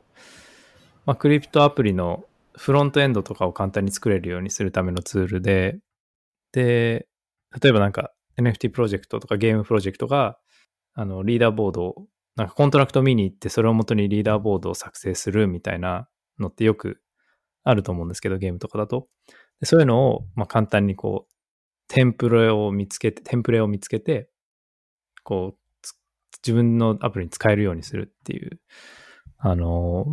[1.08, 5.80] まあ、クリプトアプリのフロントエンドとかを簡単に作れるようにするためのツールで、
[6.52, 7.08] で、
[7.60, 10.38] 例えばなんか NFT プロジェクトとかゲームプロジェクトが、
[10.94, 12.08] あの、リーダーボードを、
[12.40, 16.08] なんかコントラクト見に行って、それを元にリーダーボードを作成するみたいな
[16.40, 17.02] のってよく
[17.66, 19.10] あると思うんですけど、ゲームとかだと。
[19.60, 21.34] でそういうのを、まあ、簡単にこう、
[21.90, 24.30] テンプレを見つけて、テンプレを見つけて、
[25.24, 25.60] こう、
[26.42, 28.62] 自分のアプリに使えるようにするっていう、
[29.38, 30.06] あの、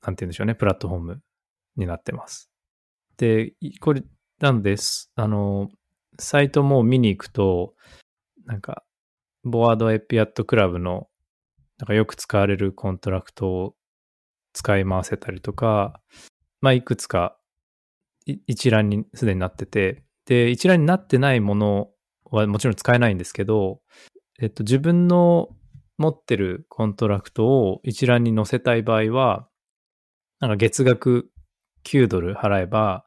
[0.00, 1.22] なんて言うんでしょうね、プラットフォーム
[1.74, 2.52] になってます。
[3.16, 4.04] で、これ、
[4.38, 5.70] なのです、あの、
[6.20, 7.74] サイトも見に行くと、
[8.44, 8.84] なんか、
[9.42, 11.08] Bored Ape Yacht Club の、
[11.82, 13.74] なんかよく使われるコントラクトを
[14.52, 16.00] 使い回せたりとか、
[16.60, 17.36] まあ、いくつか
[18.24, 21.88] 一覧にすでになってて、で、一覧になってないもの
[22.30, 23.80] はもちろん使えないんですけど、
[24.40, 25.48] えっと、自分の
[25.98, 29.48] 持ってるコントラクトを一覧に載せたい場合は、
[30.38, 31.32] なんか月額
[31.82, 33.06] 9ドル払えば、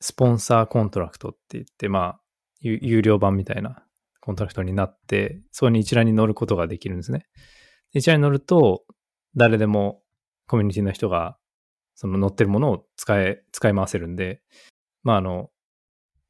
[0.00, 2.20] スポンサーコントラクトって言って、まあ、
[2.60, 3.84] 有料版みたいな
[4.20, 7.26] コントラクトになって、そこに一覧に載ることができるんですね。
[7.92, 8.84] 一覧に載ると、
[9.36, 10.02] 誰でも
[10.46, 11.36] コミュニティの人が、
[11.94, 14.42] その載ってるものを使え、使い回せるんで、
[15.02, 15.50] まあ、あの、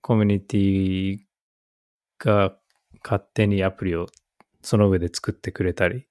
[0.00, 1.18] コミュニティ
[2.18, 2.56] が
[3.02, 4.06] 勝手にアプリを
[4.62, 6.06] その上で作ってくれたり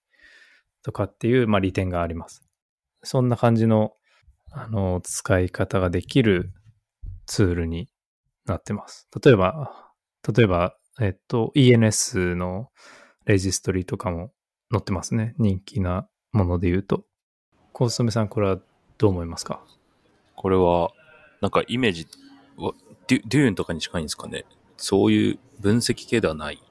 [0.84, 2.42] とかっていう、まあ、利点があります。
[3.04, 3.94] そんな感じの、
[4.52, 6.52] あの、使い方ができる
[7.26, 7.90] ツールに
[8.46, 9.08] なってます。
[9.24, 9.92] 例えば、
[10.36, 12.70] 例えば、えっと、ENS の
[13.26, 14.32] レジストリとかも
[14.72, 15.34] 載ってますね。
[15.38, 17.06] 人気なもので言うと。
[17.74, 18.60] コンソメさん、これは
[18.98, 19.62] どう思いますか？
[20.36, 20.92] これは、
[21.42, 22.08] なんかイメージ
[22.58, 22.74] は、
[23.08, 24.46] デュ Dune とかに近いんですかね。
[24.78, 26.62] そういう分析系ではない。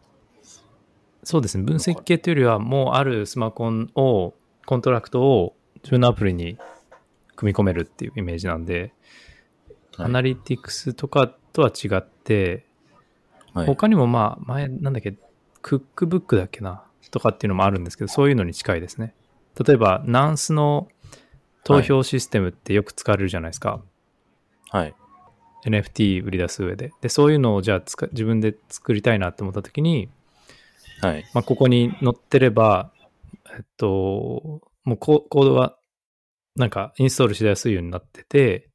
[1.24, 1.64] そうですね。
[1.64, 4.34] 分析系というよりは、もうあるスマコンを、
[4.66, 6.58] コントラクトを自分のアプリに
[7.36, 8.92] 組み込めるっていうイメージなんで、はい
[10.00, 12.64] アナリティクスとかとは違って、
[13.52, 15.16] はい、他にもまあ、前、なんだっけ、
[15.60, 19.14] クックブックだっけな、とかっていうのもあるんですけど、そういうのに近いですね。
[19.64, 20.88] 例えば、ナンスの
[21.64, 23.82] 投票システムってよく使われるじゃないですか。
[24.70, 24.94] はい。
[25.66, 26.92] NFT 売り出す上で。
[27.00, 30.08] で、そういうのをじゃあ使自分で作りたいなって思った時に、
[31.02, 31.24] はい。
[31.34, 32.92] まあ、ここに載ってれば、
[33.54, 35.76] えっと、もうココードが
[36.56, 38.68] なんかインストールしやすいようになってて、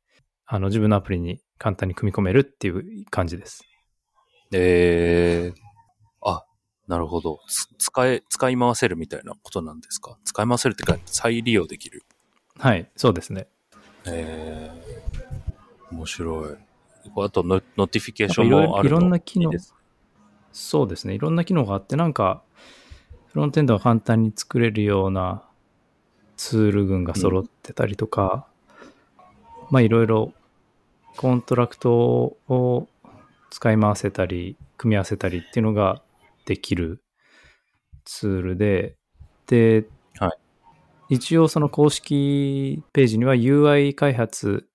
[0.46, 3.63] あの自分のアプリに簡単に組み込めるっていう感じです。
[4.52, 5.62] えー、あ、
[6.88, 7.39] なるほど。
[7.48, 10.17] つ使え、使い回せるみたいなことなんですか？
[10.26, 12.04] 使い回せるってか、再利用できる？
[12.60, 13.48] はい、そうですね。
[14.06, 16.58] えー、面白い。
[17.17, 19.52] あとノ、 notification もあるといろんな機能
[20.52, 21.15] そうですね。
[21.15, 22.43] いろんな機能があって、なんか、
[23.28, 25.43] フロントエンドが簡単に作れるような
[26.38, 28.46] ツール群が揃ってたりとか、
[29.72, 30.34] まあいろいろ
[31.17, 32.88] コントラクトを
[33.50, 36.03] 使い回せたり、組み合わせたりっていうのが
[36.46, 37.04] できる
[38.06, 38.98] ツールで、
[39.48, 39.86] で、
[40.20, 40.44] はい
[41.10, 44.68] 一応その公式ページには UI 開発、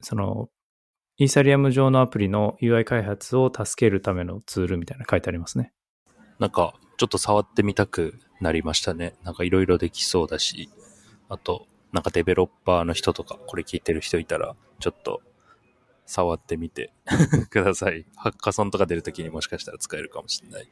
[0.00, 0.48] その
[1.18, 5.72] イーサリアム上のアプリの UI 開発を助けるためのツールみたいなの書いてありますね。
[6.40, 9.14] なんか、ちょっと触ってみたくなりましたね。
[9.22, 10.68] なんかいろいろできそうだし、
[11.28, 15.22] あと、なんかデベロッパーの人とか、これ聞いてる人いたら、ちょっと
[16.06, 16.92] 触ってみて
[17.50, 18.06] ください。
[18.16, 20.68] ハッカソンとか出るときにもしかしたら使えるかもしれない。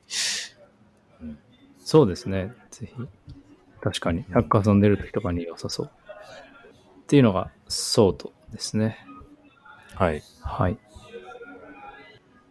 [1.78, 2.54] そうですね。
[2.70, 2.94] ぜひ。
[3.80, 4.22] 確かに。
[4.24, 5.90] ハッカーソン出るときとかに良さそう。
[7.02, 9.04] っていうのが、ソートですね。
[9.94, 10.22] はい。
[10.40, 10.78] はい。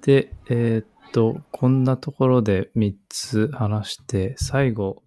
[0.02, 5.04] で、えーっと、こんなところで3つ話して、最後、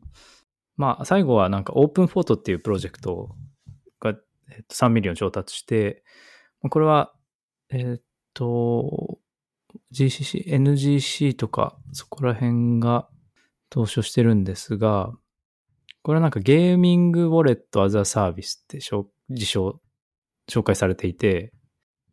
[0.76, 3.36] まあ、最後はなんか Openfort っていうプロジェクト
[4.00, 6.02] が、えーっと3 million 調達して、
[6.62, 7.13] まあこれは、
[7.74, 8.02] えっ
[8.34, 9.18] と、
[9.92, 13.08] GCC、NGC とか、そこら辺が
[13.68, 15.12] 投資してるんですが、
[16.02, 18.78] これはなんか gaming wallet as a service って
[19.28, 19.80] 自称、
[20.48, 21.52] 紹介されていて、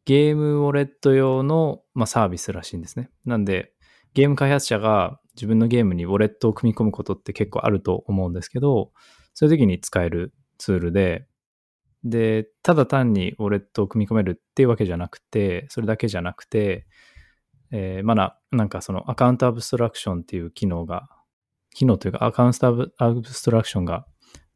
[0.05, 3.11] ゲームウォレット用の、まあ、サービスらしいんですね。
[3.25, 3.73] なんで、
[4.15, 8.91] ゲーム開発者が自分のゲームにウォレットを組み込むことって結構あると思うんですけど、
[9.35, 11.27] そういう時に使えるツールで、
[12.03, 16.87] で、ただ単にウォレットを組み込めるっていうわけじゃなくて、それだけじゃなくて、
[17.71, 21.09] えーまだ、なんかそのアカウントアブストラクションっていう機能が、
[21.73, 24.05] 機能というかアカウントアブストラクションが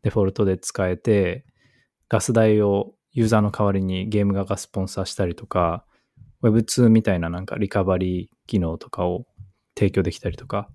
[0.02, 1.46] デフォルトで使えて、
[2.10, 5.86] ガス代をユーザーの代わりにゲーム側がスポンサーしたりとか、
[6.44, 9.26] Web2 みたいななんかリカバリー機能とかを
[9.78, 10.70] 提供できたりとか、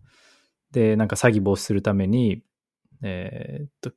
[0.73, 2.43] で、なんか詐欺防止するために、
[3.03, 3.93] えーっと、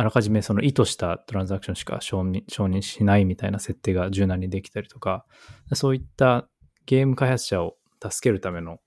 [0.00, 5.26] あらかじめその意図したトランザクションしか承認しないみたいな設定が柔軟にできたりとか、
[5.74, 6.48] そういった
[6.86, 8.78] ゲーム開発者を助けるための、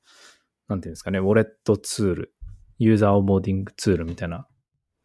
[0.70, 2.34] なんていうんですかね、ウォレットツール、
[2.80, 4.48] ユーザーオーボーディングツールみたいな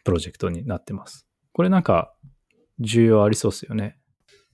[0.04, 1.26] プロジェクトになってます。
[1.52, 2.14] これなんか
[2.78, 3.98] 重要ありそうですよね。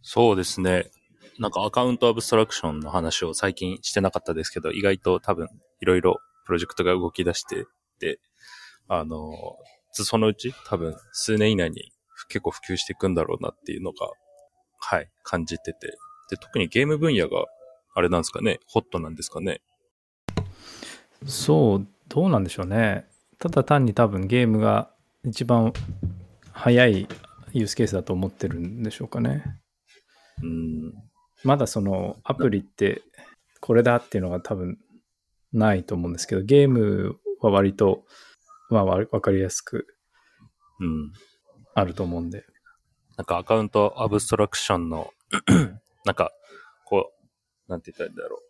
[0.01, 0.91] そうですね。
[1.39, 5.49] なんかアカウントアブストラクションの話を最近してなかったですけど、意外と多分
[5.81, 7.67] いろいろプロジェクトが動き出して
[7.99, 8.21] て、
[8.89, 9.35] あの、
[9.93, 11.93] そのうち多分数年以内に
[12.29, 14.09] 結構普及していくんだろうなっていうのが、
[14.79, 15.99] はい、感じてて。
[16.31, 17.45] で、特にゲーム分野が
[17.95, 19.61] あれなんですかね、ホットなんですかね。
[21.27, 23.07] そう、どうなんでしょうね。
[23.39, 24.91] ただ単に多分ゲームが
[25.25, 25.73] 一番
[26.53, 27.09] 早い
[27.53, 29.45] ユースケースだと思ってるんでしょうかね。
[30.43, 30.95] うん。
[31.45, 33.03] まだそのアプリって
[33.61, 34.79] これだっていうのが多分
[35.53, 38.05] ないと思うんですけど、ゲームは割と、
[38.73, 39.87] まあ、わわかりやすく
[40.81, 41.13] うん。
[41.75, 42.45] あると思うんで。
[43.17, 45.11] なんかアカウントアブストラクションの、
[46.05, 46.33] なんか、
[46.87, 47.13] こ
[47.69, 48.41] う、なんて言ったらいいんだろう。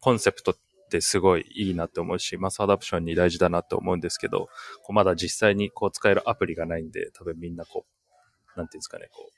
[0.00, 0.54] コンセプトっ
[0.90, 4.48] てすごいいいなって思うし、マスアダプションに大事だなって思うんですけど、
[4.82, 7.86] こうまだ実際にこう使えるアプリがないんで、多分みんなこ
[8.54, 9.32] う、なんていうんですかね、こう、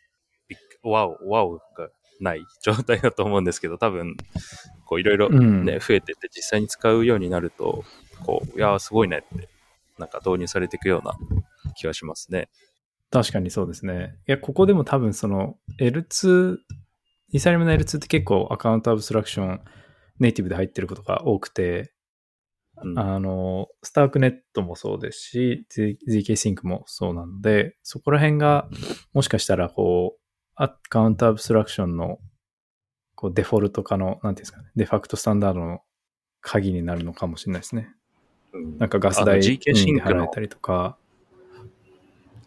[0.49, 1.88] ビッグワオ、ワオが
[2.21, 4.17] ない状態だと思うんですけど、多分、
[4.87, 7.85] こういろいろうんね、増えてって実際に使うようになると、
[8.25, 9.49] こう、いやーすごいねって、
[10.03, 11.15] なんか導入されていくような
[11.75, 12.49] 気がしますね。
[13.11, 14.17] 確かにそうですね。
[14.27, 16.57] いや、ここでも多分その L2、
[17.29, 19.61] イーサリアムの L2 って結構アカウントアブストラクション
[20.19, 21.93] ネイティブで入ってることが多くて、
[22.83, 25.67] うんあの、スタークネットもそうですし、
[26.09, 28.69] ZK シンクもそうなので、そこら辺が
[29.12, 30.21] もしかしたらこう、
[30.57, 32.19] アカウントアブストラクションの
[33.15, 35.81] こうデフォルト化の、なんていうんですかね、デファクトスタンダードの
[36.41, 37.88] 鍵になるのかもしれないですね。
[38.53, 40.97] うんなんかガス代 GK シンでクの払えたりとか、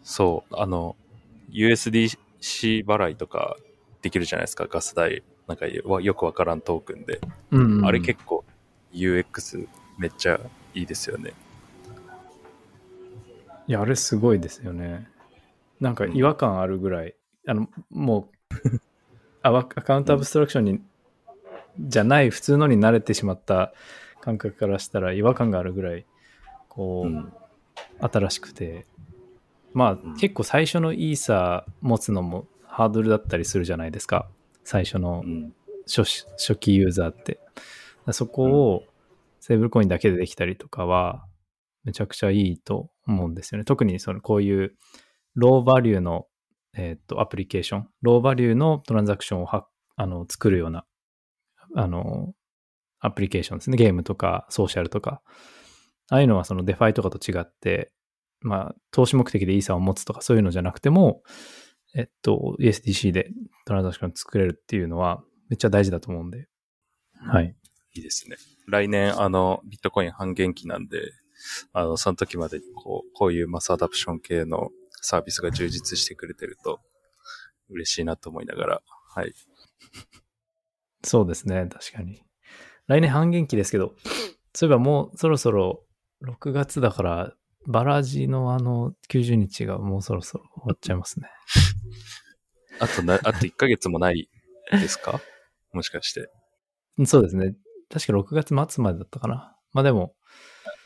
[0.02, 0.94] そう、あの、
[1.50, 3.56] USDC 払いとか
[4.02, 5.22] できるじゃないですか、ガス代。
[5.48, 7.20] なんかよよくわからんトークンで。
[7.50, 8.44] うんうんあれ結構
[8.92, 9.66] UX
[9.98, 10.40] めっちゃ
[10.74, 11.32] いいですよね。
[13.66, 15.08] いや、あれすごいですよね。
[15.80, 17.14] なんか違和感あるぐらい、
[17.46, 18.80] あの、もう
[19.42, 20.80] アワ、アカウントアブストラクションに、
[21.80, 23.72] じゃない普通のに慣れてしまった
[24.26, 26.04] 感覚からしたら違和感があるぐらい、
[26.68, 27.32] こう、うん。
[28.00, 28.84] 新しくて、
[29.72, 34.28] まあ、ん結構最初のイーサー持つのもハードルだったりするじゃないですか。
[34.64, 35.54] 最初のうん。
[35.86, 37.38] 初期初期ユーザーって。
[38.10, 38.82] そこを
[39.38, 41.24] セーブルコインだけでできたりとかは、
[41.84, 43.64] めちゃくちゃいいと思うんですよね。
[43.64, 44.74] 特にそのこういう
[45.36, 46.26] ローバリューの、
[46.76, 50.84] えーっとアプリケーション、ローバリューのトランザクションをはあの作るような
[51.76, 52.34] あの
[53.00, 53.76] アプリケーションですね。
[53.76, 55.22] ゲームとかソーシャルとか。
[56.08, 57.92] ああいうのはそのデファイとかと違って、
[58.40, 61.22] まあ、投資目的でイーサーを持つとかそういうのじゃなくても、
[61.94, 63.30] えっと、USDC で
[63.64, 66.46] トランザクション作れるっていうのはめっちゃ大事だと思うんで。
[67.18, 67.56] はい。
[67.94, 68.36] いいですね。
[68.68, 71.12] 来年、あの、ビットコイン半減期なんで、
[71.72, 74.70] あの、その時までにこう、こういう mass adoption 系の
[75.00, 76.80] サービスが充実してくれてると
[77.70, 78.82] 嬉しいなと思いながら、
[79.14, 79.32] はい。
[81.02, 81.66] そうですね。
[81.70, 82.25] 確かに。
[82.86, 83.94] 来年半減期ですけど、
[84.54, 85.84] そういえばもうそろそろ
[86.24, 87.32] 6月だから、
[87.66, 91.28] バラジのあの90日がもうそろそろ終わっちゃいますね。
[92.78, 94.28] あとな、あと1ヶ月もない
[94.70, 95.20] ですか？
[95.72, 96.30] もしかして。
[97.06, 97.54] そうですね。
[97.90, 99.56] 確か6月末までだったかな。
[99.72, 100.14] まあでも、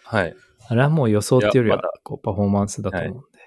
[0.05, 0.35] はい。
[0.69, 3.39] あれはもう予想っていうよりはこう、パフォーマンスだと思うんで。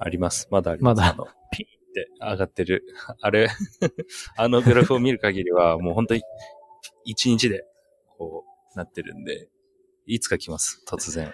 [0.00, 0.48] あります。
[0.50, 0.98] まだあります。
[0.98, 2.84] まだあの、ピンって上がってる。
[3.20, 3.48] あれ、
[4.36, 6.22] あのグラフを見る限りは、もう本当に、
[7.04, 7.64] 一日で、
[8.18, 8.44] こ
[8.74, 9.48] う、なってるんで、
[10.06, 10.82] いつか来ます。
[10.88, 11.32] 突然。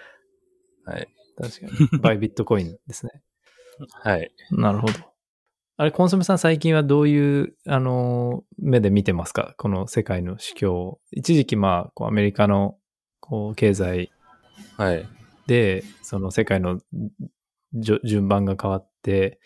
[0.85, 1.09] はい。
[1.37, 1.72] 確かに。
[2.01, 3.22] バイビットコインですね。
[3.91, 4.30] はい。
[4.51, 4.93] なるほど。
[5.76, 9.55] あれ、コンソメさん最近はどういう、あの、目で見てますか？
[9.59, 11.01] この世界の市況を。
[11.11, 12.78] 一時期、まあ、こうアメリカの、
[13.18, 14.12] こう、経済
[14.76, 15.09] はい。
[15.47, 16.80] で、その世界の
[17.72, 19.41] 順番が変わって、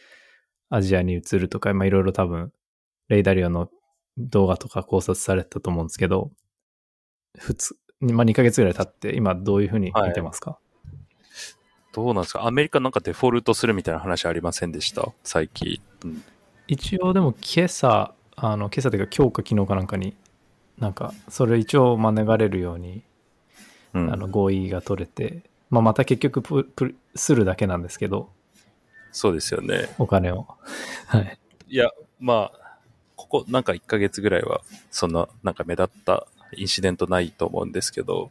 [0.68, 2.52] アジアに移るとか、まあ、いろいろ多分、
[3.08, 3.70] レイダリオの
[4.18, 6.30] 動画とか考察されてたと思うんですけど、
[7.38, 10.58] 普通、まあ、2ヶ月ぐらい経って、今どういうふうに見てますか、
[11.92, 12.46] どうなんですか？
[12.46, 15.12] アメリカなんかデフォルトするみたいな話ありませんでした？
[15.24, 15.80] 最近。
[16.04, 16.22] うん
[16.70, 20.14] 一応でも今朝、あの、今朝というか今日か昨日かなんかに、
[20.76, 23.02] なんか、それ一応免れるように、
[23.94, 28.28] うんあの、合意が取れて、まあ、また結局ププするだけなんですけど、
[29.12, 29.88] そうですよね。
[29.98, 30.46] お金を。
[31.08, 31.38] はい。
[31.68, 32.78] いや、まあ、
[33.16, 34.60] ここなんか1ヶ月ぐらいは、
[34.90, 36.26] そんな、なんか目立った
[36.56, 38.30] インシデントないと思うんですけど、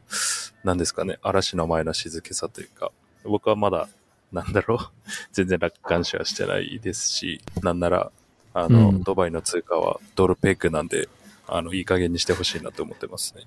[0.63, 2.91] なんですかね、嵐の前の静けさというか、
[3.24, 3.88] 僕はまだ、
[4.32, 4.80] なんだろう、
[5.32, 8.11] 全然楽観視はしてないですし、なんなら、
[8.53, 11.07] あの、うんドバイの通貨はドルペックなんで、
[11.47, 13.43] あの、いい加減にしてほしいなと思ってますね。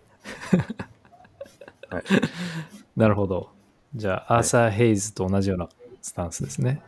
[1.91, 2.05] はい。
[2.97, 3.51] なるほど。
[3.95, 5.69] じゃあ、アーサー・ヘイズと同じような
[6.01, 6.81] スタンスですね。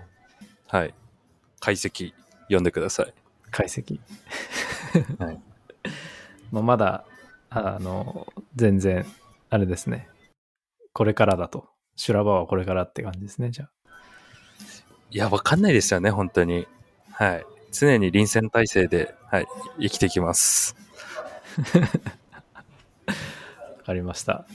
[0.68, 0.94] はい。
[1.58, 2.14] 解析、
[2.44, 3.12] 読んでください。
[3.50, 3.98] 解析。
[5.18, 5.40] はい。
[6.52, 7.04] まあ、まだ、
[7.54, 8.26] あの、
[8.56, 9.06] 全然、
[9.50, 10.08] あれですね。
[10.92, 11.68] これからだと。
[11.96, 13.70] 修羅場はこれからって感じですね、じゃあ。
[15.10, 16.66] いや、わかんないですよね、本当に。
[17.10, 17.44] はい。
[17.70, 19.46] 常に臨戦態勢で、はい、
[19.80, 20.76] 生きてきます。
[23.06, 24.46] わかりました。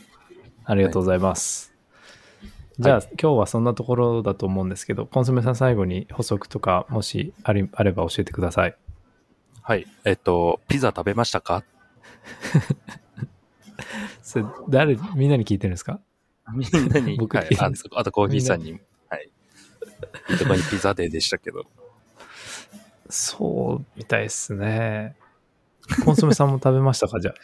[0.66, 1.74] ありがとうございます。
[2.80, 8.76] じゃあ、今日はそんなところだと思うんですけど、コンソメさん最後に補足とか、もしありあれば教えてください。
[9.62, 9.88] はい。
[10.06, 11.64] えっと、ピザ食べましたか？
[14.28, 16.02] それ誰、みんなに聞いてるんですか？
[16.54, 18.74] みんなに、僕はいあ聞いてるんですあとコーヒーさんに、
[19.08, 19.30] はい。
[20.32, 21.64] いいとこにピザデーでしたけど。
[23.10, 25.16] そうみたいですね。
[26.04, 27.22] コンソメさんも食べましたか？
[27.22, 27.36] じゃあ。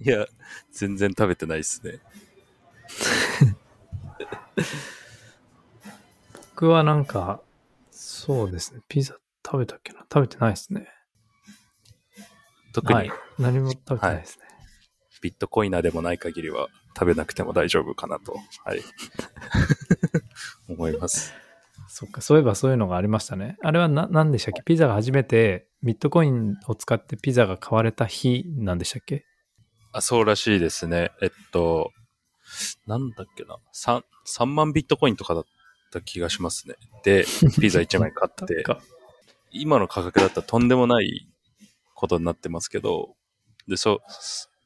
[0.00, 0.26] いや、
[0.72, 2.00] 全然食べてないですね。
[6.56, 7.40] 僕はなんか、
[7.92, 8.80] そうですね。
[8.88, 9.14] ピザ
[9.44, 10.00] 食べたっけな？
[10.00, 10.88] 食べてないですね。
[12.72, 13.12] 特にはい。
[13.38, 14.45] 何も食べてないですね。
[15.26, 18.82] ビットコイナーでもない限りは食べなくても大丈夫かなと、はい。
[20.70, 21.34] 思います。
[21.88, 23.56] そっか、そういえばそういうのがありましたね。
[23.60, 24.62] あれはな、何でしたっけ？
[24.62, 29.24] ピザが初めてビットコインを使ってピザが買われた日なんでしたっけ？
[29.90, 31.10] あ、そうらしいですね。
[31.20, 31.90] えっと、
[32.86, 33.58] なんだっけな。
[33.74, 35.44] 3、3万ビットコインとかだっ
[35.90, 36.76] た気がしますね。
[37.02, 37.24] で、
[37.60, 38.80] ピザ1枚買って、 か
[39.50, 41.28] 今の価格だったらとんでもない
[41.94, 43.16] ことになってますけど、
[43.66, 43.98] で、そう、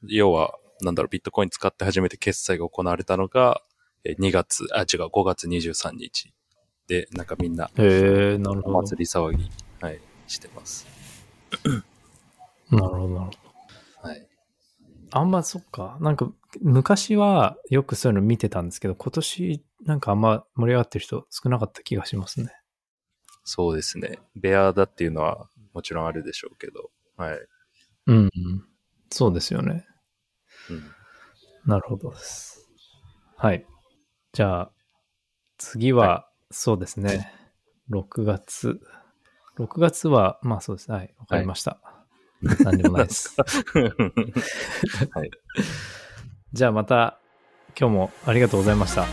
[0.04, 3.62] 要は、なんだろう、ビットコイン使って初めて決済が行われたのが、
[4.04, 6.32] え2月、あ、違う、5月23日。
[6.86, 8.78] で、なんかみんな、へえ、なるほど。
[8.78, 10.86] お祭り騒ぎ、はい、してます。
[12.70, 14.08] なるほど、なるほど。
[14.08, 14.28] はい。
[15.12, 15.98] あんまそっか。
[16.00, 22.52] なんか、昔はよくそういうの見てたんですけど、今年なんかあんま盛り上がってる人少なかった気がしますね。
[23.44, 24.18] そうですね。
[24.36, 27.38] ベアだっていうのはもちろんあるでしょうけど、はい。
[28.06, 28.30] うん、うん。
[29.10, 29.86] そうですよね。
[30.70, 30.82] うん、
[31.66, 32.68] なるほどです。
[33.36, 33.66] はい。
[34.32, 34.72] じゃあ、
[35.58, 37.32] 次は、そうですね。
[37.90, 38.80] 6月。
[39.58, 40.96] 6月は、まあそうですね。
[40.96, 41.14] はい。
[41.18, 41.78] わかりました。
[42.60, 43.36] 何でもないです。
[45.12, 45.30] はい。
[46.52, 47.18] じゃあまた、
[47.78, 49.06] 今日もありがとうございました。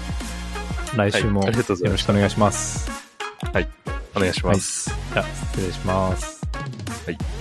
[0.95, 2.89] 来週もよろしくお願いします。
[4.16, 4.89] お願いします。
[5.14, 6.41] じゃあ、失礼します。
[7.05, 7.37] はい